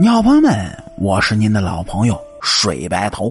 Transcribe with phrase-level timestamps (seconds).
[0.00, 3.30] 鸟朋友们，我是您的老朋友水白头。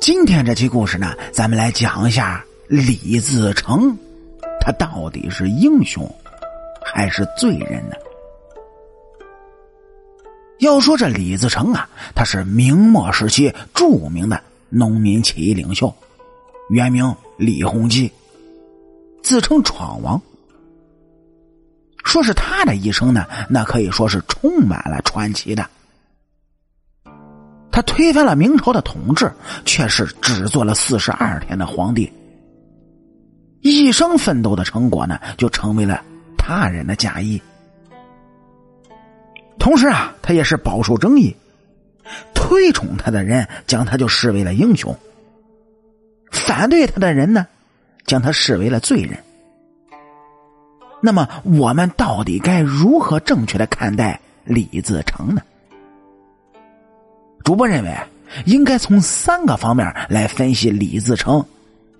[0.00, 3.96] 今天这期故事呢，咱们来讲一下李自成，
[4.60, 6.04] 他到底是英雄
[6.84, 7.94] 还是罪人呢？
[10.58, 15.94] 要说这李自成啊，他是明末时期著名的农民起义领袖，
[16.70, 18.10] 原名李洪基，
[19.22, 20.20] 自称闯王。
[22.14, 25.68] 说是他的一生呢，那可以说是充满了传奇的。
[27.72, 29.28] 他推翻了明朝的统治，
[29.64, 32.08] 却是只做了四十二天的皇帝。
[33.62, 36.00] 一生奋斗的成果呢，就成为了
[36.38, 37.42] 他人的嫁衣。
[39.58, 41.34] 同时啊，他也是饱受争议，
[42.32, 44.96] 推崇他的人将他就视为了英雄，
[46.30, 47.44] 反对他的人呢，
[48.06, 49.18] 将他视为了罪人。
[51.06, 55.42] 那么，我们到底该如何正确的看待李自成呢？
[57.44, 57.94] 主播认为，
[58.46, 61.44] 应该从三个方面来分析李自成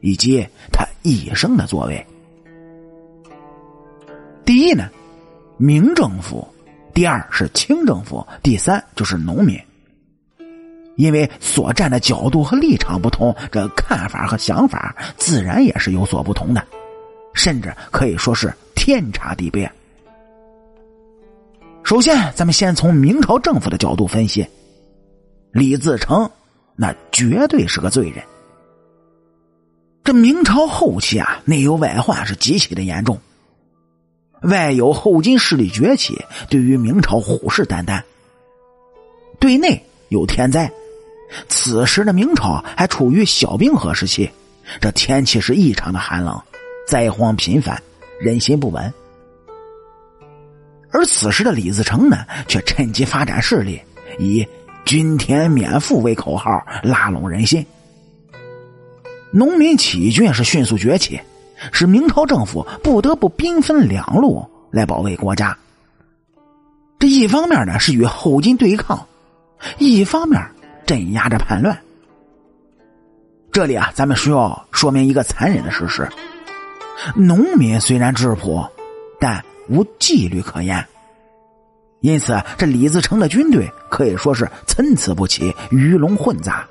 [0.00, 2.06] 以及他一生的作为。
[4.42, 4.88] 第一呢，
[5.58, 6.42] 明政府；
[6.94, 9.60] 第二是清政府；第三就是农民。
[10.96, 16.66] 因为所站的角度和立场不同，这看法和想法自然也是有所不同的，
[17.34, 18.50] 甚至可以说是。
[18.84, 19.72] 天差地别。
[21.82, 24.46] 首先，咱们先从明朝政府的角度分析，
[25.52, 26.30] 李自成
[26.76, 28.22] 那绝对是个罪人。
[30.02, 33.18] 这明朝后期啊，内忧外患是极其的严重，
[34.42, 38.02] 外有后金势力崛起，对于明朝虎视眈眈；
[39.38, 40.70] 对内有天灾，
[41.48, 44.30] 此时的明朝还处于小冰河时期，
[44.78, 46.38] 这天气是异常的寒冷，
[46.86, 47.82] 灾荒频繁。
[48.20, 48.92] 人心不稳，
[50.90, 53.80] 而此时的李自成呢，却趁机发展势力，
[54.18, 54.46] 以
[54.84, 56.50] “均田免赋”为口号
[56.82, 57.64] 拉拢人心。
[59.32, 61.20] 农民起义军是迅速崛起，
[61.72, 65.56] 使明朝政府不得不兵分两路来保卫国家。
[67.00, 69.06] 这一方面呢是与后金对抗，
[69.78, 70.40] 一方面
[70.86, 71.76] 镇压着叛乱。
[73.50, 76.08] 这里啊，咱们需要说明一个残忍的事实。
[77.14, 78.66] 农民虽然质朴，
[79.20, 80.86] 但无纪律可言，
[82.00, 86.66] 因此这李自成的军队可以说是参差不齐、鱼龙混杂，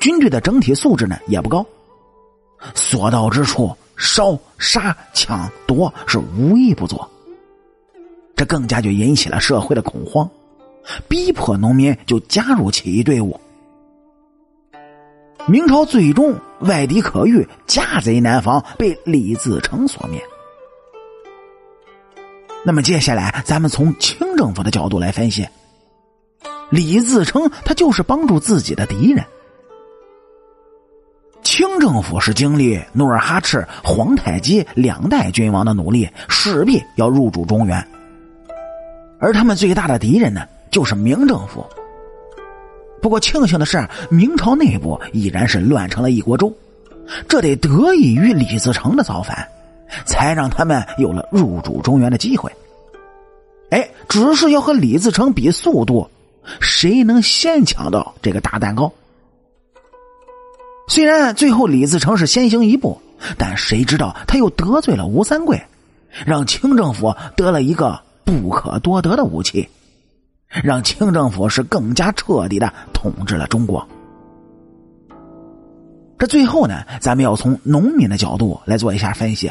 [0.00, 1.64] 军队的整体素质呢也不高，
[2.74, 7.10] 所到之处烧杀抢夺是无一不做，
[8.36, 10.28] 这更加就引起了社会的恐慌，
[11.08, 13.38] 逼迫农民就加入起义队伍。
[15.50, 20.22] 明朝最终外敌可遇，家贼难防，被李自成所灭。
[22.64, 25.44] 那么接下来，咱们从清政府的角度来分析，
[26.70, 29.24] 李自成他就是帮助自己的敌人。
[31.42, 37.84] 清政府是经历努尔哈赤、皇太极两代君王的努力，势必要入主中原，
[39.18, 41.66] 而他们最大的敌人呢，就是明政府。
[43.00, 46.52] 不过庆幸的是，明朝内部已然是乱成了一锅粥，
[47.28, 49.48] 这得得益于李自成的造反，
[50.04, 52.52] 才让他们有了入主中原的机会。
[53.70, 56.10] 哎，只是要和李自成比速度，
[56.60, 58.92] 谁能先抢到这个大蛋糕？
[60.88, 63.00] 虽然最后李自成是先行一步，
[63.38, 65.62] 但谁知道他又得罪了吴三桂，
[66.26, 69.68] 让清政府得了一个不可多得的武器。
[70.50, 73.86] 让清政府是更加彻底的统治了中国。
[76.18, 79.50] 这最后呢，咱们要从农民的角度来做一下分析。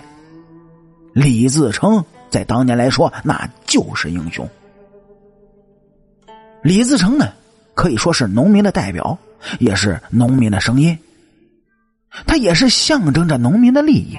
[1.14, 4.48] 李自成在当年来说，那就是英雄。
[6.62, 7.30] 李自成呢，
[7.74, 9.18] 可以说是农民的代表，
[9.60, 10.96] 也是农民的声音。
[12.28, 14.18] 他也是象征着农民的利益。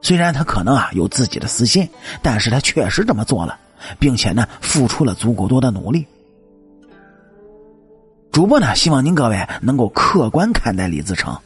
[0.00, 1.88] 虽然他可能啊有自己的私心，
[2.22, 3.58] 但是他确实这么做了。
[3.98, 6.06] 并且呢，付出了足够多的努力。
[8.32, 11.38] 主播呢，希望您各位能够客观看待李自成，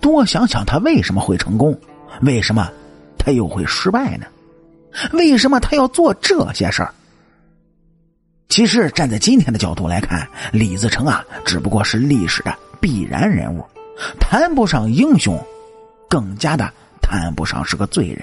[0.00, 1.78] 多想想他为什么会成功，
[2.22, 2.70] 为什么
[3.18, 4.26] 他又会失败呢？
[5.12, 6.94] 为什么他要做这些事儿？
[8.48, 13.64] 其实站在今天的角度来看，李自成啊，只不过是历史的必然人物，
[14.20, 15.40] 谈不上英雄，
[16.08, 18.22] 更加的谈不上是个罪人。